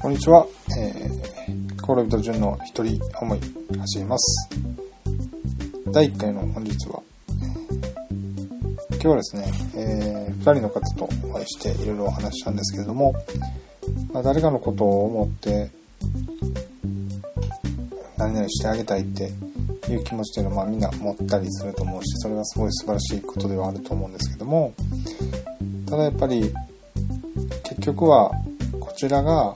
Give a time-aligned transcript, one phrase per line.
[0.00, 0.46] こんにちは。
[0.78, 3.40] えー、コールビト順の一人思い
[3.78, 4.48] 始めます。
[5.92, 7.02] 第1回の本日は、
[8.92, 13.12] 今日はですね、えー、2人の方とお会いしていろいろお話ししたんですけれども、
[14.10, 15.70] まあ、誰かのことを思って
[18.16, 19.30] 何々してあげたいって
[19.90, 24.72] いう気持ちっていうのは、まあ、みんな持ったりすると思うしそれはすごい素晴らしいことではあると思うんですけども
[25.84, 26.50] ただやっぱり
[27.64, 28.30] 結局は
[28.80, 29.54] こちらが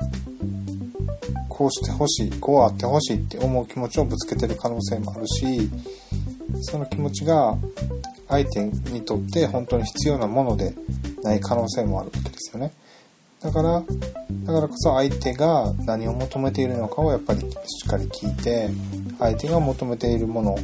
[1.55, 5.71] こうしてほしいこうあってほしいって思う気持ちをぶつけてる可能性もあるし
[6.62, 7.57] その気持ちが
[8.29, 10.75] 相手にとって本当に必要なもので
[11.23, 12.73] ない可能性もあるわけですよね。
[13.41, 13.83] だから、
[14.45, 17.45] だからこそ相手が何を求めているのかをやっぱりし
[17.87, 18.71] っかり聞いて、
[19.19, 20.59] 相手が求めているもの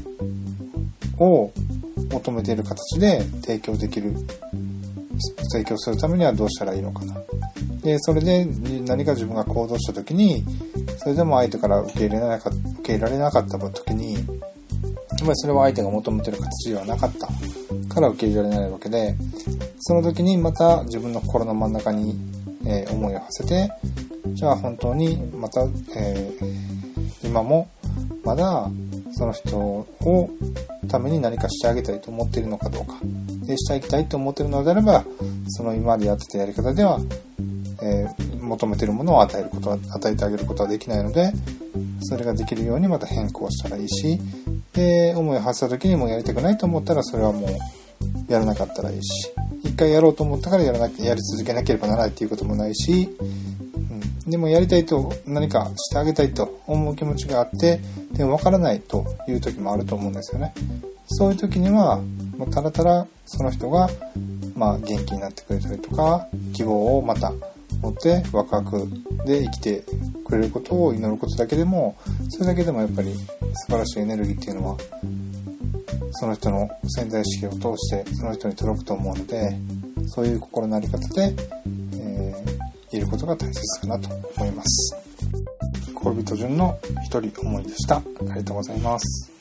[1.18, 1.52] を
[2.10, 4.14] 求めている形で提供できる、
[5.52, 7.20] 提供するためにはどうしたらいいのかな。
[7.82, 8.46] で、それで
[8.86, 10.42] 何か自分が行動した時に、
[10.98, 14.24] それでも相手から受け入れなか受け入れられなかった時に、やっ
[15.20, 17.28] ぱりそれは相手が求めてる形ではなかった
[17.94, 19.14] から受け入れられないわけで、
[19.80, 22.18] その時にまた自分の心の真ん中に、
[22.66, 23.70] えー、思いを馳せて、
[24.34, 25.62] じゃあ本当にまた、
[25.96, 27.68] えー、今も
[28.24, 28.70] まだ
[29.12, 30.30] その人を
[30.88, 32.94] ために何かしてあげたいと思っているのかどうか。
[33.44, 35.04] で、してあげたいと思っているのであれば、
[35.48, 37.00] その今までやってたやり方では、
[37.82, 41.32] えー、求めてるものを与えることは、与えてあげることはできないので、
[42.02, 44.20] それができるようにまた変更したらいいし、
[44.72, 47.50] で、思いを発した時にもやりたくないと思ったら、それはもう、
[48.32, 49.30] やらなかったらいいし、
[49.64, 53.08] 一回やろうと思ったからやらなきゃ、やり続けなければならないっていうこともないし、
[54.24, 57.80] うん、でもやりたいと何かしてあげたいと思う気持ちがあって、
[58.12, 60.54] でもわからないという時もあると思うんですよね。
[61.06, 62.00] そういう時には、
[62.36, 63.90] もうただただその人が、
[64.54, 67.32] まあ、元気になってくれたりとか、希望をまた
[67.80, 68.88] 持ってワクワク
[69.24, 69.84] で生きて
[70.24, 71.96] くれることを祈ることだけでも
[72.28, 74.76] それだけでもやっぱり素晴らしいエネルギーっていうのは
[76.12, 79.56] その人の潜在意識を通してその人に届くと思うので
[80.08, 81.34] そういう心の在り方で、
[81.94, 84.96] えー、いることが大切かなと思います。
[85.94, 87.96] 恋人順の一人思いでした。
[87.96, 89.39] ありがとうございます。